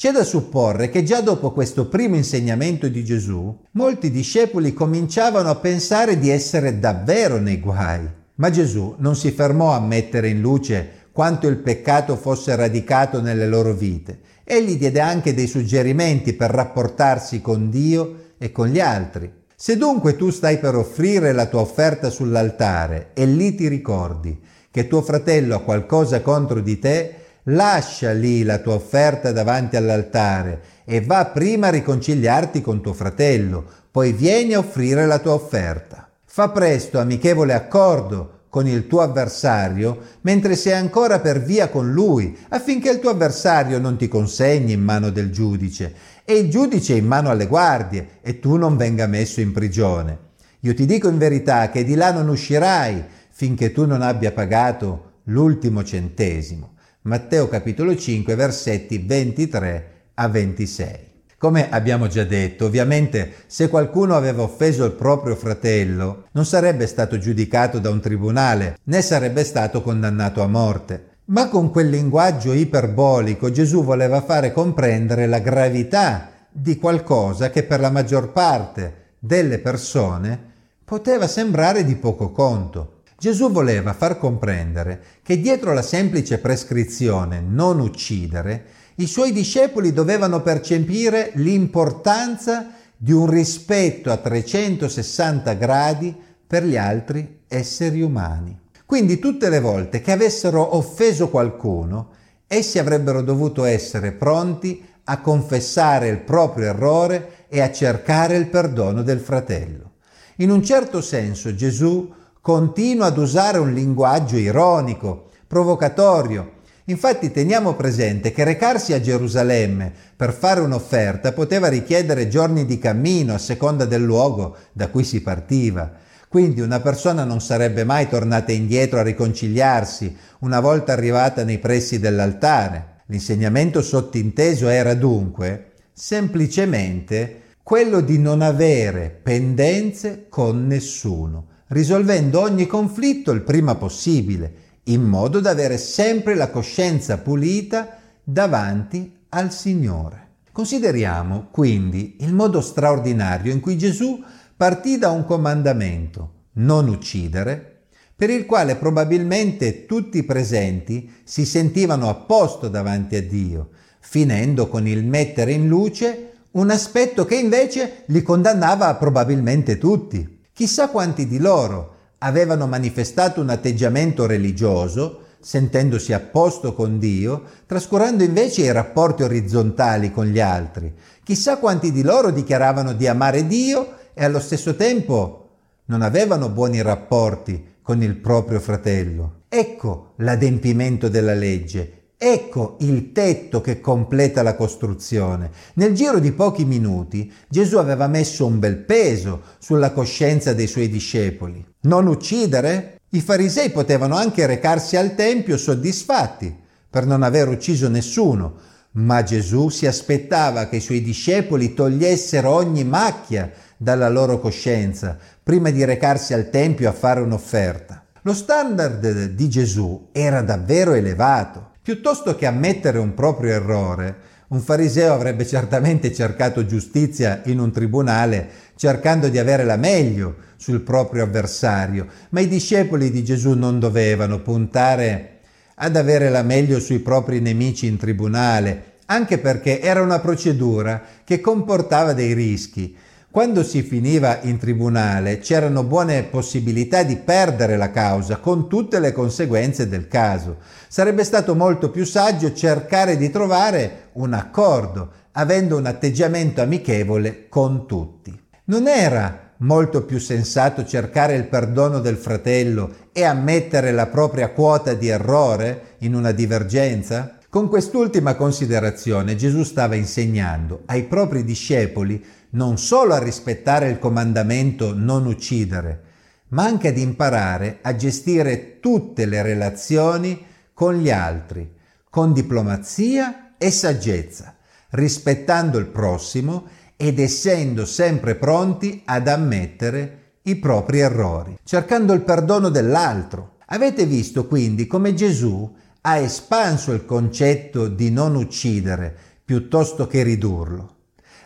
C'è 0.02 0.10
da 0.10 0.24
supporre 0.24 0.88
che 0.88 1.04
già 1.04 1.20
dopo 1.20 1.52
questo 1.52 1.86
primo 1.86 2.16
insegnamento 2.16 2.88
di 2.88 3.04
Gesù, 3.04 3.56
molti 3.70 4.10
discepoli 4.10 4.74
cominciavano 4.74 5.48
a 5.48 5.54
pensare 5.54 6.18
di 6.18 6.28
essere 6.28 6.80
davvero 6.80 7.38
nei 7.38 7.60
guai. 7.60 8.00
Ma 8.34 8.50
Gesù 8.50 8.96
non 8.98 9.14
si 9.14 9.30
fermò 9.30 9.70
a 9.70 9.78
mettere 9.78 10.28
in 10.28 10.40
luce 10.40 11.06
quanto 11.12 11.46
il 11.46 11.58
peccato 11.58 12.16
fosse 12.16 12.56
radicato 12.56 13.20
nelle 13.20 13.46
loro 13.46 13.74
vite. 13.74 14.18
Egli 14.42 14.76
diede 14.76 14.98
anche 14.98 15.34
dei 15.34 15.46
suggerimenti 15.46 16.32
per 16.32 16.50
rapportarsi 16.50 17.40
con 17.40 17.70
Dio 17.70 18.32
e 18.38 18.50
con 18.50 18.66
gli 18.66 18.80
altri. 18.80 19.32
Se 19.54 19.76
dunque 19.76 20.16
tu 20.16 20.30
stai 20.30 20.58
per 20.58 20.74
offrire 20.74 21.30
la 21.30 21.46
tua 21.46 21.60
offerta 21.60 22.10
sull'altare 22.10 23.10
e 23.14 23.24
lì 23.24 23.54
ti 23.54 23.68
ricordi 23.68 24.36
che 24.68 24.88
tuo 24.88 25.00
fratello 25.00 25.54
ha 25.54 25.60
qualcosa 25.60 26.22
contro 26.22 26.58
di 26.58 26.80
te, 26.80 27.21
lascia 27.44 28.12
lì 28.12 28.44
la 28.44 28.58
tua 28.58 28.74
offerta 28.74 29.32
davanti 29.32 29.76
all'altare 29.76 30.60
e 30.84 31.00
va 31.00 31.26
prima 31.26 31.68
a 31.68 31.70
riconciliarti 31.70 32.60
con 32.60 32.80
tuo 32.80 32.92
fratello, 32.92 33.64
poi 33.90 34.12
vieni 34.12 34.54
a 34.54 34.58
offrire 34.58 35.06
la 35.06 35.18
tua 35.18 35.32
offerta. 35.32 36.08
Fa 36.24 36.50
presto 36.50 36.98
amichevole 36.98 37.52
accordo 37.52 38.40
con 38.48 38.66
il 38.66 38.86
tuo 38.86 39.00
avversario 39.00 39.98
mentre 40.22 40.56
sei 40.56 40.74
ancora 40.74 41.20
per 41.20 41.42
via 41.42 41.68
con 41.68 41.90
lui, 41.90 42.36
affinché 42.50 42.90
il 42.90 43.00
tuo 43.00 43.10
avversario 43.10 43.78
non 43.78 43.96
ti 43.96 44.08
consegni 44.08 44.72
in 44.72 44.82
mano 44.82 45.10
del 45.10 45.30
giudice 45.30 45.94
e 46.24 46.34
il 46.34 46.50
giudice 46.50 46.94
in 46.94 47.06
mano 47.06 47.30
alle 47.30 47.46
guardie 47.46 48.18
e 48.20 48.38
tu 48.38 48.56
non 48.56 48.76
venga 48.76 49.06
messo 49.06 49.40
in 49.40 49.52
prigione. 49.52 50.30
Io 50.60 50.74
ti 50.74 50.86
dico 50.86 51.08
in 51.08 51.18
verità 51.18 51.70
che 51.70 51.82
di 51.82 51.94
là 51.94 52.12
non 52.12 52.28
uscirai 52.28 53.02
finché 53.30 53.72
tu 53.72 53.86
non 53.86 54.02
abbia 54.02 54.32
pagato 54.32 55.20
l'ultimo 55.24 55.82
centesimo. 55.82 56.71
Matteo 57.04 57.48
capitolo 57.48 57.96
5 57.96 58.36
versetti 58.36 58.98
23 58.98 59.90
a 60.14 60.28
26. 60.28 61.10
Come 61.36 61.68
abbiamo 61.68 62.06
già 62.06 62.22
detto, 62.22 62.66
ovviamente 62.66 63.32
se 63.46 63.68
qualcuno 63.68 64.14
aveva 64.14 64.42
offeso 64.42 64.84
il 64.84 64.92
proprio 64.92 65.34
fratello, 65.34 66.28
non 66.30 66.46
sarebbe 66.46 66.86
stato 66.86 67.18
giudicato 67.18 67.80
da 67.80 67.90
un 67.90 68.00
tribunale, 68.00 68.78
né 68.84 69.02
sarebbe 69.02 69.42
stato 69.42 69.82
condannato 69.82 70.42
a 70.42 70.46
morte. 70.46 71.16
Ma 71.24 71.48
con 71.48 71.72
quel 71.72 71.88
linguaggio 71.88 72.52
iperbolico 72.52 73.50
Gesù 73.50 73.82
voleva 73.82 74.22
fare 74.22 74.52
comprendere 74.52 75.26
la 75.26 75.40
gravità 75.40 76.30
di 76.52 76.76
qualcosa 76.76 77.50
che 77.50 77.64
per 77.64 77.80
la 77.80 77.90
maggior 77.90 78.30
parte 78.30 79.14
delle 79.18 79.58
persone 79.58 80.50
poteva 80.84 81.26
sembrare 81.26 81.84
di 81.84 81.96
poco 81.96 82.30
conto. 82.30 83.01
Gesù 83.22 83.52
voleva 83.52 83.92
far 83.92 84.18
comprendere 84.18 85.00
che 85.22 85.40
dietro 85.40 85.72
la 85.72 85.82
semplice 85.82 86.38
prescrizione 86.38 87.40
non 87.40 87.78
uccidere, 87.78 88.64
i 88.96 89.06
suoi 89.06 89.30
discepoli 89.30 89.92
dovevano 89.92 90.42
percepire 90.42 91.30
l'importanza 91.34 92.72
di 92.96 93.12
un 93.12 93.30
rispetto 93.30 94.10
a 94.10 94.16
360 94.16 95.52
gradi 95.52 96.12
per 96.44 96.64
gli 96.64 96.76
altri 96.76 97.42
esseri 97.46 98.02
umani. 98.02 98.58
Quindi 98.84 99.20
tutte 99.20 99.50
le 99.50 99.60
volte 99.60 100.00
che 100.00 100.10
avessero 100.10 100.74
offeso 100.74 101.28
qualcuno, 101.28 102.08
essi 102.48 102.80
avrebbero 102.80 103.22
dovuto 103.22 103.62
essere 103.64 104.10
pronti 104.10 104.84
a 105.04 105.20
confessare 105.20 106.08
il 106.08 106.18
proprio 106.18 106.70
errore 106.70 107.46
e 107.48 107.60
a 107.60 107.70
cercare 107.70 108.34
il 108.34 108.48
perdono 108.48 109.04
del 109.04 109.20
fratello. 109.20 109.92
In 110.38 110.50
un 110.50 110.64
certo 110.64 111.00
senso 111.00 111.54
Gesù 111.54 112.20
continua 112.42 113.06
ad 113.06 113.18
usare 113.18 113.58
un 113.58 113.72
linguaggio 113.72 114.36
ironico, 114.36 115.28
provocatorio. 115.46 116.54
Infatti 116.86 117.30
teniamo 117.30 117.74
presente 117.74 118.32
che 118.32 118.42
recarsi 118.42 118.92
a 118.92 119.00
Gerusalemme 119.00 119.92
per 120.16 120.32
fare 120.32 120.58
un'offerta 120.58 121.30
poteva 121.30 121.68
richiedere 121.68 122.26
giorni 122.26 122.66
di 122.66 122.78
cammino 122.78 123.32
a 123.32 123.38
seconda 123.38 123.84
del 123.84 124.02
luogo 124.02 124.56
da 124.72 124.88
cui 124.88 125.04
si 125.04 125.22
partiva. 125.22 125.92
Quindi 126.26 126.60
una 126.60 126.80
persona 126.80 127.22
non 127.22 127.40
sarebbe 127.40 127.84
mai 127.84 128.08
tornata 128.08 128.50
indietro 128.50 128.98
a 128.98 129.04
riconciliarsi 129.04 130.16
una 130.40 130.58
volta 130.58 130.92
arrivata 130.92 131.44
nei 131.44 131.58
pressi 131.58 132.00
dell'altare. 132.00 133.02
L'insegnamento 133.06 133.80
sottinteso 133.82 134.66
era 134.66 134.94
dunque 134.94 135.74
semplicemente 135.92 137.42
quello 137.62 138.00
di 138.00 138.18
non 138.18 138.40
avere 138.40 139.16
pendenze 139.22 140.26
con 140.28 140.66
nessuno, 140.66 141.46
risolvendo 141.72 142.40
ogni 142.40 142.66
conflitto 142.66 143.32
il 143.32 143.42
prima 143.42 143.74
possibile, 143.74 144.54
in 144.84 145.02
modo 145.02 145.40
da 145.40 145.50
avere 145.50 145.78
sempre 145.78 146.34
la 146.34 146.50
coscienza 146.50 147.18
pulita 147.18 147.98
davanti 148.22 149.20
al 149.30 149.52
Signore. 149.52 150.20
Consideriamo 150.52 151.48
quindi 151.50 152.16
il 152.20 152.34
modo 152.34 152.60
straordinario 152.60 153.52
in 153.52 153.60
cui 153.60 153.78
Gesù 153.78 154.22
partì 154.54 154.98
da 154.98 155.10
un 155.10 155.24
comandamento, 155.24 156.32
non 156.54 156.88
uccidere, 156.88 157.84
per 158.14 158.28
il 158.28 158.44
quale 158.44 158.76
probabilmente 158.76 159.86
tutti 159.86 160.18
i 160.18 160.24
presenti 160.24 161.10
si 161.24 161.46
sentivano 161.46 162.08
a 162.10 162.14
posto 162.14 162.68
davanti 162.68 163.16
a 163.16 163.22
Dio, 163.22 163.70
finendo 163.98 164.68
con 164.68 164.86
il 164.86 165.04
mettere 165.04 165.52
in 165.52 165.66
luce 165.66 166.32
un 166.52 166.70
aspetto 166.70 167.24
che 167.24 167.36
invece 167.36 168.04
li 168.06 168.22
condannava 168.22 168.94
probabilmente 168.96 169.78
tutti. 169.78 170.31
Chissà 170.54 170.88
quanti 170.88 171.26
di 171.26 171.38
loro 171.38 171.94
avevano 172.18 172.66
manifestato 172.66 173.40
un 173.40 173.48
atteggiamento 173.48 174.26
religioso, 174.26 175.20
sentendosi 175.40 176.12
a 176.12 176.20
posto 176.20 176.74
con 176.74 176.98
Dio, 176.98 177.42
trascurando 177.66 178.22
invece 178.22 178.62
i 178.62 178.70
rapporti 178.70 179.22
orizzontali 179.22 180.12
con 180.12 180.26
gli 180.26 180.40
altri. 180.40 180.94
Chissà 181.24 181.56
quanti 181.56 181.90
di 181.90 182.02
loro 182.02 182.30
dichiaravano 182.30 182.92
di 182.92 183.06
amare 183.06 183.46
Dio 183.46 183.94
e 184.12 184.24
allo 184.24 184.40
stesso 184.40 184.76
tempo 184.76 185.38
non 185.86 186.02
avevano 186.02 186.50
buoni 186.50 186.82
rapporti 186.82 187.76
con 187.80 188.02
il 188.02 188.16
proprio 188.16 188.60
fratello. 188.60 189.40
Ecco 189.48 190.12
l'adempimento 190.16 191.08
della 191.08 191.34
legge, 191.34 192.01
Ecco 192.24 192.76
il 192.82 193.10
tetto 193.10 193.60
che 193.60 193.80
completa 193.80 194.44
la 194.44 194.54
costruzione. 194.54 195.50
Nel 195.74 195.92
giro 195.92 196.20
di 196.20 196.30
pochi 196.30 196.64
minuti 196.64 197.32
Gesù 197.48 197.78
aveva 197.78 198.06
messo 198.06 198.46
un 198.46 198.60
bel 198.60 198.76
peso 198.76 199.42
sulla 199.58 199.90
coscienza 199.90 200.52
dei 200.52 200.68
suoi 200.68 200.88
discepoli. 200.88 201.66
Non 201.80 202.06
uccidere? 202.06 203.00
I 203.08 203.20
farisei 203.20 203.70
potevano 203.70 204.14
anche 204.14 204.46
recarsi 204.46 204.96
al 204.96 205.16
Tempio 205.16 205.56
soddisfatti 205.56 206.56
per 206.88 207.06
non 207.06 207.24
aver 207.24 207.48
ucciso 207.48 207.88
nessuno, 207.88 208.54
ma 208.92 209.24
Gesù 209.24 209.68
si 209.68 209.88
aspettava 209.88 210.68
che 210.68 210.76
i 210.76 210.80
suoi 210.80 211.02
discepoli 211.02 211.74
togliessero 211.74 212.48
ogni 212.48 212.84
macchia 212.84 213.50
dalla 213.76 214.08
loro 214.08 214.38
coscienza 214.38 215.18
prima 215.42 215.70
di 215.70 215.84
recarsi 215.84 216.34
al 216.34 216.50
Tempio 216.50 216.88
a 216.88 216.92
fare 216.92 217.20
un'offerta. 217.20 218.04
Lo 218.22 218.32
standard 218.32 219.24
di 219.30 219.48
Gesù 219.48 220.10
era 220.12 220.40
davvero 220.40 220.92
elevato. 220.92 221.70
Piuttosto 221.82 222.36
che 222.36 222.46
ammettere 222.46 222.98
un 222.98 223.12
proprio 223.12 223.50
errore, 223.50 224.16
un 224.50 224.60
fariseo 224.60 225.12
avrebbe 225.12 225.44
certamente 225.44 226.12
cercato 226.12 226.64
giustizia 226.64 227.42
in 227.46 227.58
un 227.58 227.72
tribunale 227.72 228.48
cercando 228.76 229.28
di 229.28 229.36
avere 229.36 229.64
la 229.64 229.74
meglio 229.74 230.36
sul 230.54 230.82
proprio 230.82 231.24
avversario, 231.24 232.06
ma 232.28 232.38
i 232.38 232.46
discepoli 232.46 233.10
di 233.10 233.24
Gesù 233.24 233.54
non 233.54 233.80
dovevano 233.80 234.38
puntare 234.42 235.40
ad 235.74 235.96
avere 235.96 236.28
la 236.28 236.42
meglio 236.42 236.78
sui 236.78 237.00
propri 237.00 237.40
nemici 237.40 237.88
in 237.88 237.96
tribunale, 237.96 238.98
anche 239.06 239.38
perché 239.38 239.80
era 239.80 240.02
una 240.02 240.20
procedura 240.20 241.02
che 241.24 241.40
comportava 241.40 242.12
dei 242.12 242.32
rischi 242.32 242.96
quando 243.32 243.62
si 243.62 243.80
finiva 243.80 244.40
in 244.42 244.58
tribunale 244.58 245.38
c'erano 245.38 245.84
buone 245.84 246.24
possibilità 246.24 247.02
di 247.02 247.16
perdere 247.16 247.78
la 247.78 247.90
causa 247.90 248.36
con 248.36 248.68
tutte 248.68 249.00
le 249.00 249.12
conseguenze 249.12 249.88
del 249.88 250.06
caso. 250.06 250.58
Sarebbe 250.86 251.24
stato 251.24 251.54
molto 251.54 251.90
più 251.90 252.04
saggio 252.04 252.52
cercare 252.52 253.16
di 253.16 253.30
trovare 253.30 254.10
un 254.12 254.34
accordo, 254.34 255.10
avendo 255.32 255.78
un 255.78 255.86
atteggiamento 255.86 256.60
amichevole 256.60 257.48
con 257.48 257.86
tutti. 257.86 258.38
Non 258.64 258.86
era 258.86 259.54
molto 259.62 260.04
più 260.04 260.18
sensato 260.18 260.84
cercare 260.84 261.34
il 261.34 261.46
perdono 261.46 262.00
del 262.00 262.16
fratello 262.16 262.94
e 263.12 263.24
ammettere 263.24 263.92
la 263.92 264.08
propria 264.08 264.50
quota 264.50 264.92
di 264.92 265.08
errore 265.08 265.94
in 266.00 266.14
una 266.14 266.32
divergenza? 266.32 267.38
Con 267.52 267.68
quest'ultima 267.68 268.34
considerazione 268.34 269.36
Gesù 269.36 269.62
stava 269.62 269.94
insegnando 269.94 270.84
ai 270.86 271.04
propri 271.04 271.44
discepoli 271.44 272.24
non 272.52 272.78
solo 272.78 273.12
a 273.12 273.22
rispettare 273.22 273.90
il 273.90 273.98
comandamento 273.98 274.94
non 274.94 275.26
uccidere, 275.26 276.02
ma 276.48 276.64
anche 276.64 276.88
ad 276.88 276.96
imparare 276.96 277.80
a 277.82 277.94
gestire 277.94 278.80
tutte 278.80 279.26
le 279.26 279.42
relazioni 279.42 280.42
con 280.72 280.94
gli 280.94 281.10
altri, 281.10 281.70
con 282.08 282.32
diplomazia 282.32 283.56
e 283.58 283.70
saggezza, 283.70 284.56
rispettando 284.92 285.76
il 285.76 285.88
prossimo 285.88 286.64
ed 286.96 287.18
essendo 287.18 287.84
sempre 287.84 288.34
pronti 288.34 289.02
ad 289.04 289.28
ammettere 289.28 290.36
i 290.44 290.56
propri 290.56 291.00
errori, 291.00 291.58
cercando 291.64 292.14
il 292.14 292.22
perdono 292.22 292.70
dell'altro. 292.70 293.56
Avete 293.66 294.06
visto 294.06 294.46
quindi 294.46 294.86
come 294.86 295.12
Gesù 295.12 295.70
ha 296.02 296.16
espanso 296.16 296.92
il 296.92 297.04
concetto 297.04 297.86
di 297.86 298.10
non 298.10 298.34
uccidere 298.34 299.16
piuttosto 299.44 300.06
che 300.06 300.22
ridurlo. 300.22 300.96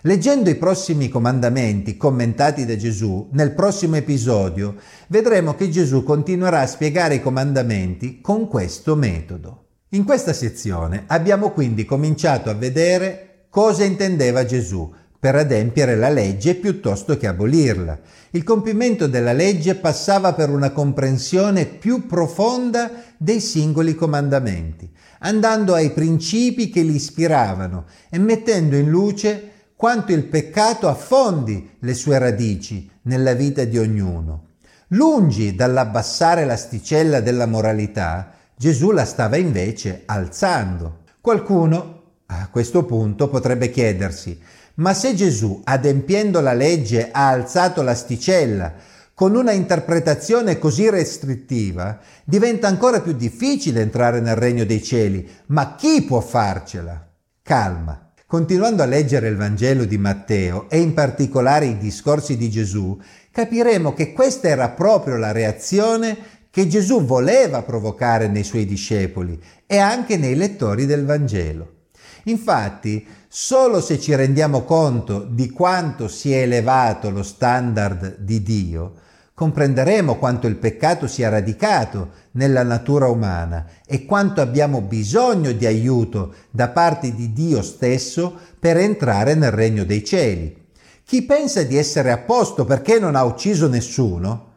Leggendo 0.03 0.49
i 0.49 0.57
prossimi 0.57 1.09
comandamenti 1.09 1.97
commentati 1.97 2.65
da 2.65 2.77
Gesù, 2.77 3.29
nel 3.33 3.53
prossimo 3.53 3.97
episodio 3.97 4.77
vedremo 5.09 5.55
che 5.55 5.69
Gesù 5.69 6.05
continuerà 6.05 6.61
a 6.61 6.67
spiegare 6.67 7.17
i 7.17 7.23
comandamenti 7.23 8.21
con 8.21 8.49
questo 8.49 8.95
metodo. 8.95 9.65
In 9.91 10.05
questa 10.05 10.33
sezione 10.33 11.05
abbiamo 11.09 11.51
quindi 11.51 11.85
cominciato 11.85 12.49
a 12.49 12.55
vedere 12.55 13.47
cosa 13.51 13.85
intendeva 13.85 14.45
Gesù 14.45 14.93
per 15.27 15.35
adempiere 15.35 15.97
la 15.97 16.09
legge 16.09 16.55
piuttosto 16.55 17.17
che 17.17 17.27
abolirla. 17.27 17.99
Il 18.31 18.45
compimento 18.45 19.09
della 19.09 19.33
legge 19.33 19.75
passava 19.75 20.35
per 20.35 20.51
una 20.51 20.71
comprensione 20.71 21.65
più 21.67 22.07
profonda 22.07 22.89
dei 23.17 23.41
singoli 23.41 23.97
comandamenti, 23.97 24.89
andando 25.19 25.75
ai 25.75 25.91
principi 25.91 26.71
che 26.71 26.83
li 26.83 26.95
ispiravano 26.95 27.87
e 28.09 28.21
mettendo 28.21 28.77
in 28.77 28.89
luce 28.89 29.51
quanto 29.75 30.13
il 30.13 30.27
peccato 30.27 30.87
affondi 30.87 31.71
le 31.81 31.95
sue 31.95 32.19
radici 32.19 32.89
nella 33.03 33.33
vita 33.33 33.65
di 33.65 33.79
ognuno. 33.79 34.51
Lungi 34.91 35.57
dall'abbassare 35.57 36.45
l'asticella 36.45 37.19
della 37.19 37.47
moralità, 37.47 38.31
Gesù 38.57 38.93
la 38.93 39.05
stava 39.05 39.37
invece 39.39 40.03
alzando. 40.07 40.99
Qualcuno 41.21 41.95
a 42.27 42.49
questo 42.49 42.85
punto 42.85 43.29
potrebbe 43.29 43.71
chiedersi, 43.71 44.41
ma 44.77 44.95
se 44.95 45.15
Gesù, 45.15 45.61
adempiendo 45.65 46.41
la 46.41 46.53
legge, 46.53 47.11
ha 47.11 47.29
alzato 47.29 47.83
l'asticella, 47.83 48.75
con 49.15 49.35
una 49.35 49.53
interpretazione 49.53 50.59
così 50.59 50.91
restrittiva, 50.91 51.99
diventa 52.25 52.67
ancora 52.67 53.01
più 53.01 53.13
difficile 53.13 53.81
entrare 53.81 54.21
nel 54.21 54.37
regno 54.37 54.67
dei 54.67 54.83
cieli. 54.83 55.27
Ma 55.47 55.75
chi 55.75 56.03
può 56.03 56.21
farcela? 56.21 57.09
Calma. 57.43 58.11
Continuando 58.27 58.83
a 58.83 58.87
leggere 58.87 59.29
il 59.29 59.37
Vangelo 59.37 59.85
di 59.85 59.97
Matteo 59.97 60.69
e 60.69 60.81
in 60.81 60.93
particolare 60.93 61.65
i 61.65 61.79
discorsi 61.79 62.37
di 62.37 62.51
Gesù, 62.51 63.01
capiremo 63.31 63.95
che 63.95 64.13
questa 64.13 64.49
era 64.49 64.69
proprio 64.71 65.17
la 65.17 65.33
reazione 65.33 66.19
che 66.51 66.67
Gesù 66.67 67.05
voleva 67.05 67.63
provocare 67.63 68.29
nei 68.29 68.45
suoi 68.45 68.67
discepoli 68.67 69.41
e 69.65 69.79
anche 69.79 70.17
nei 70.17 70.35
lettori 70.35 70.85
del 70.85 71.07
Vangelo. 71.07 71.76
Infatti, 72.29 73.07
solo 73.29 73.81
se 73.81 74.01
ci 74.01 74.15
rendiamo 74.15 74.63
conto 74.63 75.25
di 75.29 75.51
quanto 75.51 76.09
si 76.09 76.33
è 76.33 76.43
elevato 76.43 77.11
lo 77.11 77.23
standard 77.23 78.19
di 78.19 78.43
Dio, 78.43 78.95
comprenderemo 79.33 80.17
quanto 80.17 80.47
il 80.47 80.57
peccato 80.57 81.07
sia 81.07 81.29
radicato 81.29 82.11
nella 82.33 82.63
natura 82.63 83.09
umana 83.09 83.67
e 83.87 84.05
quanto 84.05 84.41
abbiamo 84.41 84.81
bisogno 84.81 85.53
di 85.53 85.67
aiuto 85.67 86.35
da 86.51 86.69
parte 86.69 87.15
di 87.15 87.33
Dio 87.33 87.63
stesso 87.63 88.35
per 88.59 88.77
entrare 88.79 89.35
nel 89.35 89.53
regno 89.53 89.85
dei 89.85 90.03
cieli. 90.03 90.65
Chi 91.05 91.23
pensa 91.23 91.63
di 91.63 91.77
essere 91.77 92.11
a 92.11 92.19
posto 92.19 92.65
perché 92.65 92.99
non 92.99 93.15
ha 93.15 93.23
ucciso 93.23 93.69
nessuno, 93.69 94.53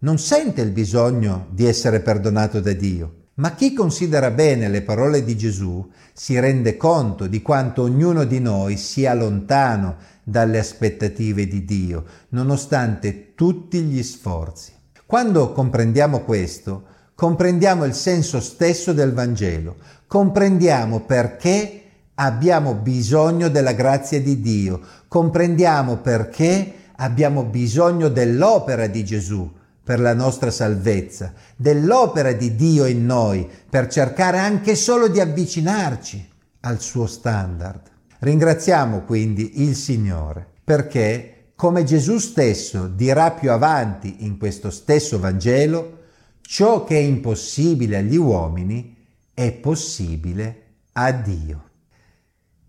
non 0.00 0.18
sente 0.18 0.60
il 0.60 0.70
bisogno 0.70 1.46
di 1.50 1.64
essere 1.64 2.00
perdonato 2.00 2.60
da 2.60 2.72
Dio. 2.72 3.23
Ma 3.36 3.54
chi 3.54 3.72
considera 3.72 4.30
bene 4.30 4.68
le 4.68 4.82
parole 4.82 5.24
di 5.24 5.36
Gesù 5.36 5.90
si 6.12 6.38
rende 6.38 6.76
conto 6.76 7.26
di 7.26 7.42
quanto 7.42 7.82
ognuno 7.82 8.22
di 8.22 8.38
noi 8.38 8.76
sia 8.76 9.12
lontano 9.12 9.96
dalle 10.22 10.60
aspettative 10.60 11.48
di 11.48 11.64
Dio, 11.64 12.04
nonostante 12.28 13.34
tutti 13.34 13.80
gli 13.80 14.04
sforzi. 14.04 14.72
Quando 15.04 15.50
comprendiamo 15.50 16.20
questo, 16.20 16.84
comprendiamo 17.16 17.84
il 17.84 17.94
senso 17.94 18.38
stesso 18.38 18.92
del 18.92 19.12
Vangelo, 19.12 19.78
comprendiamo 20.06 21.00
perché 21.00 21.80
abbiamo 22.14 22.74
bisogno 22.74 23.48
della 23.48 23.72
grazia 23.72 24.20
di 24.20 24.40
Dio, 24.40 24.80
comprendiamo 25.08 25.96
perché 25.96 26.72
abbiamo 26.96 27.42
bisogno 27.42 28.08
dell'opera 28.08 28.86
di 28.86 29.04
Gesù 29.04 29.50
per 29.84 30.00
la 30.00 30.14
nostra 30.14 30.50
salvezza, 30.50 31.34
dell'opera 31.54 32.32
di 32.32 32.56
Dio 32.56 32.86
in 32.86 33.04
noi 33.04 33.46
per 33.68 33.86
cercare 33.88 34.38
anche 34.38 34.74
solo 34.74 35.08
di 35.08 35.20
avvicinarci 35.20 36.26
al 36.60 36.80
suo 36.80 37.06
standard. 37.06 37.92
Ringraziamo 38.20 39.02
quindi 39.02 39.62
il 39.62 39.76
Signore 39.76 40.46
perché, 40.64 41.50
come 41.54 41.84
Gesù 41.84 42.16
stesso 42.16 42.86
dirà 42.86 43.32
più 43.32 43.52
avanti 43.52 44.24
in 44.24 44.38
questo 44.38 44.70
stesso 44.70 45.18
Vangelo, 45.18 45.98
ciò 46.40 46.84
che 46.84 46.96
è 46.96 47.02
impossibile 47.02 47.98
agli 47.98 48.16
uomini 48.16 48.96
è 49.34 49.52
possibile 49.52 50.62
a 50.92 51.12
Dio. 51.12 51.62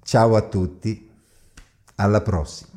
Ciao 0.04 0.36
a 0.36 0.41
tutti, 0.41 1.10
alla 1.95 2.21
prossima. 2.21 2.74